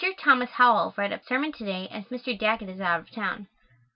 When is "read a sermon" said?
0.97-1.51